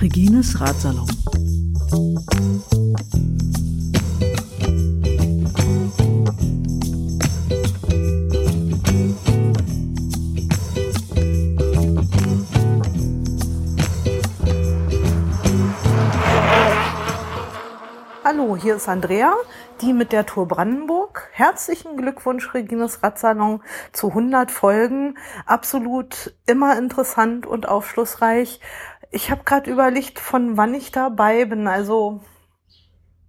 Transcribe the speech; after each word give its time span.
Regines 0.00 0.60
Ratsalon. 0.60 1.06
Hallo, 18.24 18.56
hier 18.56 18.76
ist 18.76 18.88
Andrea, 18.88 19.34
die 19.80 19.92
mit 19.92 20.12
der 20.12 20.24
Tour 20.26 20.48
Brandenburg. 20.48 21.09
Herzlichen 21.40 21.96
Glückwunsch, 21.96 22.52
Regines 22.52 23.02
Radsalon, 23.02 23.62
zu 23.92 24.08
100 24.08 24.50
Folgen. 24.50 25.16
Absolut 25.46 26.34
immer 26.44 26.76
interessant 26.76 27.46
und 27.46 27.66
aufschlussreich. 27.66 28.60
Ich 29.10 29.30
habe 29.30 29.44
gerade 29.44 29.70
überlegt, 29.70 30.18
von 30.20 30.58
wann 30.58 30.74
ich 30.74 30.92
dabei 30.92 31.46
bin. 31.46 31.66
Also 31.66 32.20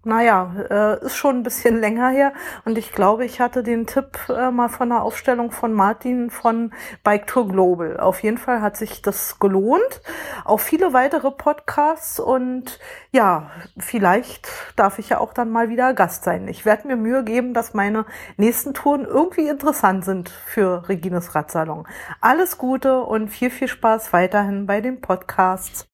naja, 0.04 0.56
äh, 0.70 1.06
ist 1.06 1.16
schon 1.16 1.38
ein 1.38 1.44
bisschen 1.44 1.80
länger 1.82 2.10
her 2.10 2.34
und 2.66 2.78
ich 2.78 2.92
glaube, 2.92 3.26
ich 3.26 3.40
hatte 3.40 3.64
den 3.64 3.88
Tipp 3.88 4.18
äh, 4.30 4.52
mal 4.52 4.70
von 4.70 4.90
der 4.90 5.04
Aufstellung 5.04 5.52
von 5.52 5.74
Martin 5.74 6.30
von 6.30 6.74
Bike 7.04 7.28
Tour 7.28 7.48
Global. 7.48 8.00
Auf 8.00 8.24
jeden 8.24 8.38
Fall 8.38 8.62
hat 8.62 8.78
sich 8.78 9.02
das 9.02 9.40
gelohnt. 9.40 10.02
Auch 10.46 10.60
viele 10.60 10.94
weitere 10.94 11.32
Podcasts 11.32 12.20
und 12.20 12.80
ja, 13.12 13.52
vielleicht 13.78 14.48
darf 14.76 15.00
ich 15.00 15.10
ja 15.10 15.20
auch 15.20 15.34
dann 15.34 15.52
mal 15.52 15.70
wieder 15.70 15.94
Gast 15.94 16.24
sein. 16.24 16.48
Ich 16.48 16.66
werde 16.66 16.88
mir 16.88 16.96
Mühe 16.96 17.24
geben, 17.24 17.54
dass 17.54 17.74
meine 17.74 18.06
nächsten 18.38 18.74
Touren 18.74 19.06
irgendwie 19.06 19.48
interessant 19.48 20.06
sind 20.06 20.30
für 20.30 20.88
Regines 20.90 21.36
Radsalon. 21.36 21.88
Alles 22.22 22.58
Gute 22.58 23.02
und 23.02 23.30
viel, 23.30 23.50
viel 23.50 23.68
Spaß 23.68 24.14
weiterhin 24.14 24.66
bei 24.66 24.82
den 24.82 25.02
Podcasts. 25.02 25.88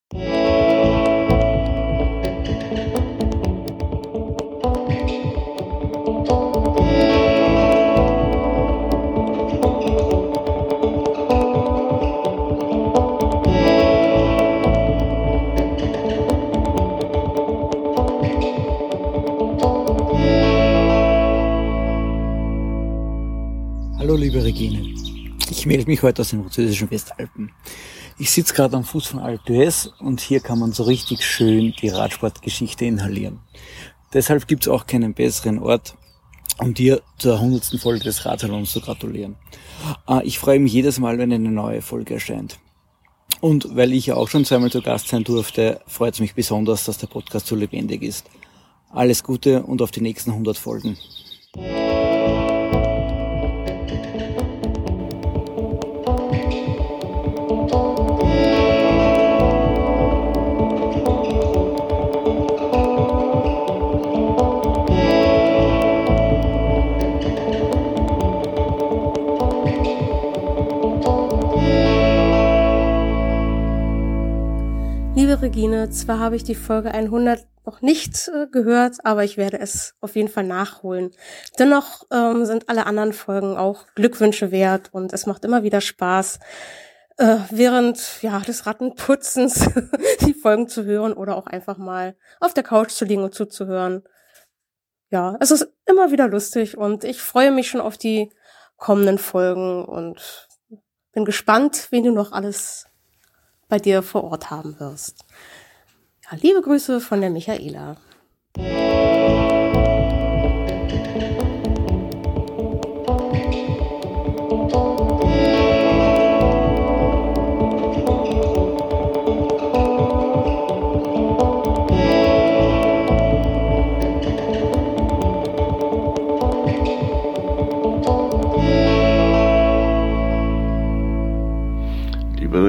Liebe 24.18 24.44
Regine, 24.44 24.96
ich 25.50 25.66
melde 25.66 25.86
mich 25.86 26.02
heute 26.02 26.22
aus 26.22 26.30
den 26.30 26.42
französischen 26.42 26.90
Westalpen. 26.90 27.52
Ich 28.18 28.32
sitze 28.32 28.54
gerade 28.54 28.76
am 28.76 28.84
Fuß 28.84 29.06
von 29.06 29.20
Alpe 29.20 29.44
d'Huez 29.54 29.92
und 30.00 30.22
hier 30.22 30.40
kann 30.40 30.58
man 30.58 30.72
so 30.72 30.84
richtig 30.84 31.24
schön 31.24 31.74
die 31.80 31.90
Radsportgeschichte 31.90 32.86
inhalieren. 32.86 33.40
Deshalb 34.14 34.48
gibt 34.48 34.64
es 34.64 34.70
auch 34.70 34.88
keinen 34.88 35.14
besseren 35.14 35.60
Ort, 35.60 35.96
um 36.58 36.74
dir 36.74 37.02
zur 37.20 37.40
hundertsten 37.40 37.78
Folge 37.78 38.06
des 38.06 38.26
Radsalons 38.26 38.72
zu 38.72 38.82
gratulieren. 38.82 39.36
Äh, 40.10 40.26
ich 40.26 40.40
freue 40.40 40.60
mich 40.60 40.74
jedes 40.74 41.00
Mal, 41.00 41.20
wenn 41.20 41.32
eine 41.32 41.52
neue 41.52 41.84
Folge 41.84 42.16
erscheint. 42.16 42.58
Und 43.40 43.76
weil 43.76 43.94
ich 43.94 44.08
ja 44.08 44.16
auch 44.16 44.30
schon 44.30 44.46
zweimal 44.46 44.72
zu 44.72 44.82
Gast 44.82 45.10
sein 45.10 45.24
durfte, 45.24 45.82
freut 45.86 46.16
es 46.16 46.20
mich 46.20 46.34
besonders, 46.34 46.86
dass 46.86 46.98
der 46.98 47.08
Podcast 47.08 47.46
so 47.46 47.56
lebendig 47.56 48.02
ist. 48.02 48.26
Alles 48.90 49.24
Gute 49.24 49.62
und 49.62 49.82
auf 49.84 49.92
die 49.92 50.02
nächsten 50.02 50.32
100 50.32 50.58
Folgen. 50.58 50.98
Regine, 75.58 75.90
zwar 75.90 76.20
habe 76.20 76.36
ich 76.36 76.44
die 76.44 76.54
Folge 76.54 76.92
100 76.92 77.44
noch 77.66 77.82
nicht 77.82 78.28
äh, 78.28 78.46
gehört, 78.46 78.98
aber 79.04 79.24
ich 79.24 79.38
werde 79.38 79.58
es 79.58 79.96
auf 80.02 80.16
jeden 80.16 80.28
Fall 80.28 80.44
nachholen. 80.44 81.10
Dennoch 81.58 82.04
ähm, 82.12 82.46
sind 82.46 82.70
alle 82.70 82.86
anderen 82.86 83.12
Folgen 83.12 83.58
auch 83.58 83.88
Glückwünsche 83.96 84.52
wert 84.52 84.90
und 84.94 85.14
es 85.14 85.26
macht 85.26 85.44
immer 85.44 85.64
wieder 85.64 85.82
Spaß, 85.82 86.40
äh, 87.18 87.38
während 87.50 88.22
ja 88.22 88.40
des 88.42 88.68
Rattenputzens 88.68 89.68
die 90.28 90.36
Folgen 90.36 90.68
zu 90.68 90.86
hören 90.86 91.14
oder 91.14 91.36
auch 91.36 91.48
einfach 91.48 91.80
mal 91.80 92.16
auf 92.40 92.54
der 92.54 92.64
Couch 92.64 92.92
zu 92.92 93.06
liegen 93.06 93.24
und 93.24 93.34
zuzuhören. 93.34 94.04
Ja, 95.10 95.38
es 95.40 95.50
ist 95.50 95.74
immer 95.88 96.12
wieder 96.12 96.28
lustig 96.28 96.78
und 96.78 97.04
ich 97.04 97.20
freue 97.20 97.50
mich 97.50 97.68
schon 97.68 97.82
auf 97.82 97.98
die 97.98 98.32
kommenden 98.76 99.18
Folgen 99.18 99.84
und 99.86 100.50
bin 101.14 101.26
gespannt, 101.26 101.88
wen 101.90 102.04
du 102.04 102.12
noch 102.12 102.32
alles 102.32 102.86
bei 103.68 103.78
dir 103.78 104.04
vor 104.04 104.24
Ort 104.24 104.50
haben 104.50 104.80
wirst. 104.80 105.26
Ja, 106.30 106.38
liebe 106.42 106.62
Grüße 106.62 107.00
von 107.02 107.22
der 107.22 107.30
Michaela. 107.30 107.98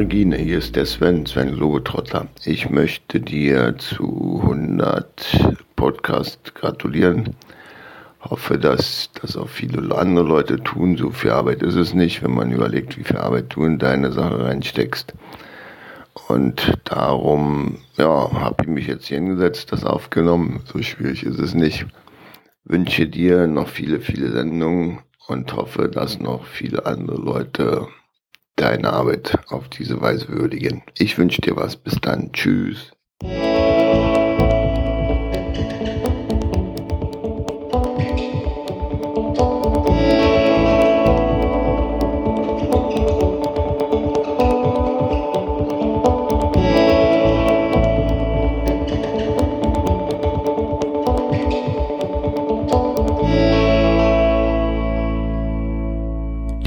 Regine, 0.09 0.39
hier 0.39 0.57
ist 0.57 0.75
der 0.75 0.87
Sven, 0.87 1.27
Sven 1.27 1.55
Globetrotter. 1.55 2.29
Ich 2.47 2.71
möchte 2.71 3.21
dir 3.21 3.77
zu 3.77 4.41
100 4.43 5.55
Podcast 5.77 6.55
gratulieren. 6.55 7.37
Hoffe, 8.23 8.57
dass 8.57 9.11
das 9.21 9.37
auch 9.37 9.51
viele 9.51 9.95
andere 9.95 10.27
Leute 10.27 10.63
tun. 10.65 10.97
So 10.97 11.11
viel 11.11 11.33
Arbeit 11.33 11.63
ist 11.63 11.75
es 11.75 11.93
nicht, 11.93 12.23
wenn 12.23 12.31
man 12.31 12.53
überlegt, 12.53 12.97
wie 12.97 13.05
viel 13.05 13.19
Arbeit 13.19 13.55
du 13.55 13.65
in 13.65 13.79
deine 13.79 14.11
Sache 14.11 14.43
reinsteckst. 14.43 15.13
Und 16.29 16.73
darum, 16.85 17.77
ja, 17.99 18.33
habe 18.33 18.63
ich 18.63 18.69
mich 18.69 18.87
jetzt 18.87 19.09
hier 19.09 19.19
hingesetzt, 19.19 19.73
das 19.73 19.85
aufgenommen. 19.85 20.63
So 20.73 20.81
schwierig 20.81 21.23
ist 21.23 21.39
es 21.39 21.53
nicht. 21.53 21.85
Wünsche 22.65 23.09
dir 23.09 23.47
noch 23.47 23.69
viele, 23.69 24.01
viele 24.01 24.33
Sendungen 24.33 25.01
und 25.27 25.55
hoffe, 25.55 25.91
dass 25.91 26.19
noch 26.19 26.47
viele 26.47 26.87
andere 26.87 27.21
Leute 27.21 27.89
deine 28.59 28.93
Arbeit 28.93 29.39
auf 29.49 29.69
diese 29.69 30.01
Weise 30.01 30.29
würdigen. 30.29 30.83
Ich 30.99 31.17
wünsche 31.17 31.41
dir 31.41 31.57
was. 31.57 31.77
Bis 31.77 31.97
dann. 32.01 32.33
Tschüss. 32.33 32.93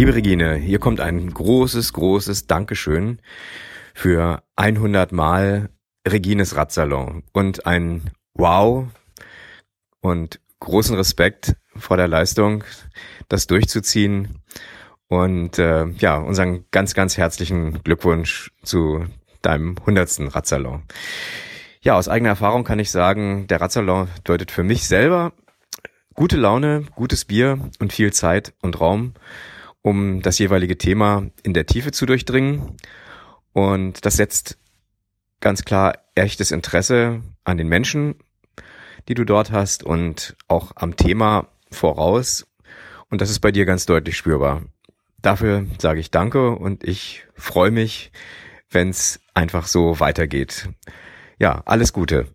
Liebe 0.01 0.15
Regine, 0.15 0.55
hier 0.55 0.79
kommt 0.79 0.99
ein 0.99 1.31
großes, 1.31 1.93
großes 1.93 2.47
Dankeschön 2.47 3.19
für 3.93 4.41
100 4.55 5.11
Mal 5.11 5.69
Regines 6.07 6.55
Radsalon 6.55 7.21
und 7.33 7.67
ein 7.67 8.09
Wow 8.33 8.87
und 9.99 10.39
großen 10.59 10.95
Respekt 10.95 11.55
vor 11.75 11.97
der 11.97 12.07
Leistung, 12.07 12.63
das 13.29 13.45
durchzuziehen 13.45 14.39
und 15.07 15.59
äh, 15.59 15.85
ja, 15.85 16.17
unseren 16.17 16.65
ganz, 16.71 16.95
ganz 16.95 17.17
herzlichen 17.17 17.83
Glückwunsch 17.83 18.51
zu 18.63 19.05
deinem 19.43 19.75
hundertsten 19.85 20.29
Radsalon. 20.29 20.81
Ja, 21.81 21.93
aus 21.93 22.09
eigener 22.09 22.31
Erfahrung 22.31 22.63
kann 22.63 22.79
ich 22.79 22.89
sagen, 22.89 23.45
der 23.45 23.61
Radsalon 23.61 24.07
bedeutet 24.15 24.49
für 24.49 24.63
mich 24.63 24.87
selber 24.87 25.31
gute 26.15 26.37
Laune, 26.37 26.85
gutes 26.95 27.25
Bier 27.25 27.69
und 27.77 27.93
viel 27.93 28.11
Zeit 28.11 28.55
und 28.63 28.81
Raum 28.81 29.13
um 29.81 30.21
das 30.21 30.39
jeweilige 30.39 30.77
Thema 30.77 31.27
in 31.43 31.53
der 31.53 31.65
Tiefe 31.65 31.91
zu 31.91 32.05
durchdringen. 32.05 32.77
Und 33.53 34.05
das 34.05 34.15
setzt 34.15 34.57
ganz 35.39 35.65
klar 35.65 35.97
echtes 36.15 36.51
Interesse 36.51 37.21
an 37.43 37.57
den 37.57 37.67
Menschen, 37.67 38.15
die 39.07 39.15
du 39.15 39.25
dort 39.25 39.51
hast 39.51 39.83
und 39.83 40.35
auch 40.47 40.71
am 40.75 40.95
Thema 40.95 41.47
voraus 41.71 42.45
Und 43.09 43.21
das 43.21 43.29
ist 43.29 43.39
bei 43.39 43.51
dir 43.51 43.65
ganz 43.65 43.85
deutlich 43.85 44.15
spürbar. 44.15 44.63
Dafür 45.21 45.65
sage 45.79 45.99
ich 45.99 46.11
Danke 46.11 46.51
und 46.51 46.83
ich 46.83 47.25
freue 47.35 47.71
mich, 47.71 48.11
wenn 48.69 48.89
es 48.89 49.19
einfach 49.33 49.67
so 49.67 49.99
weitergeht. 49.99 50.69
Ja, 51.37 51.61
alles 51.65 51.93
Gute. 51.93 52.27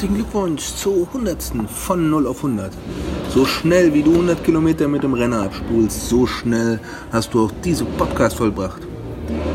Herzlichen 0.00 0.14
Glückwunsch 0.14 0.64
zur 0.76 1.06
100. 1.08 1.52
von 1.68 2.08
0 2.08 2.26
auf 2.26 2.38
100. 2.38 2.72
So 3.34 3.44
schnell 3.44 3.92
wie 3.92 4.02
du 4.02 4.12
100 4.12 4.42
Kilometer 4.42 4.88
mit 4.88 5.02
dem 5.02 5.12
Renner 5.12 5.42
abspulst, 5.42 6.08
so 6.08 6.26
schnell 6.26 6.80
hast 7.12 7.34
du 7.34 7.44
auch 7.44 7.52
diese 7.62 7.84
Podcast 7.84 8.38
vollbracht. 8.38 8.80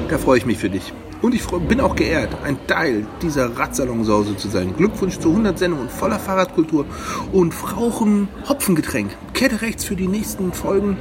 Da 0.07 0.19
freue 0.19 0.37
ich 0.37 0.45
mich 0.45 0.59
für 0.59 0.69
dich. 0.69 0.93
Und 1.23 1.33
ich 1.33 1.47
bin 1.47 1.81
auch 1.81 1.95
geehrt, 1.95 2.29
ein 2.43 2.59
Teil 2.67 3.07
dieser 3.23 3.57
Radsalonsause 3.57 4.37
zu 4.37 4.47
sein. 4.47 4.75
Glückwunsch 4.77 5.17
zu 5.17 5.29
100 5.29 5.57
Sendungen 5.57 5.89
voller 5.89 6.19
Fahrradkultur 6.19 6.85
und 7.33 7.51
Frauchen 7.51 8.27
Hopfengetränk. 8.47 9.17
Kette 9.33 9.63
rechts 9.63 9.83
für 9.83 9.95
die 9.95 10.07
nächsten 10.07 10.53
Folgen. 10.53 10.95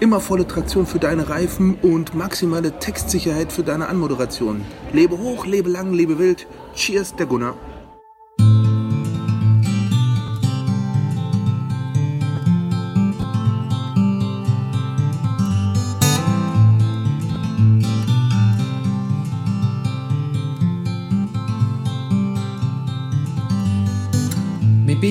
Immer 0.00 0.18
volle 0.18 0.48
Traktion 0.48 0.86
für 0.86 0.98
deine 0.98 1.28
Reifen 1.28 1.76
und 1.82 2.16
maximale 2.16 2.76
Textsicherheit 2.80 3.52
für 3.52 3.62
deine 3.62 3.88
Anmoderation. 3.88 4.62
Lebe 4.92 5.18
hoch, 5.18 5.46
lebe 5.46 5.70
lang, 5.70 5.92
lebe 5.92 6.18
wild. 6.18 6.48
Cheers, 6.74 7.14
der 7.14 7.26
Gunnar. 7.26 7.54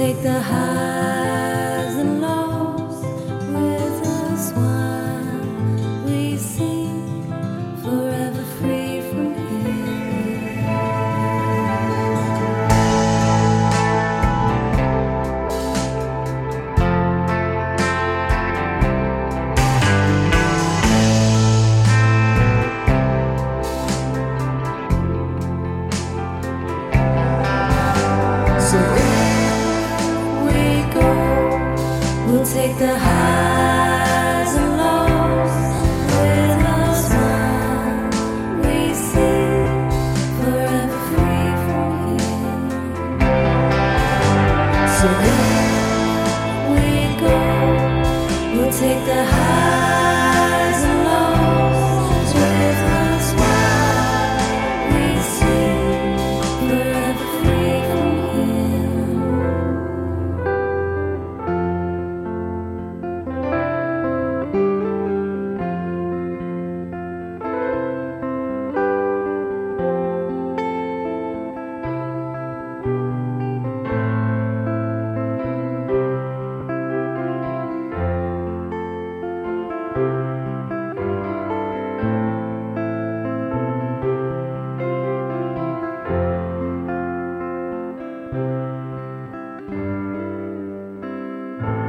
take 0.00 0.22
the 0.22 0.40
highs 0.40 1.39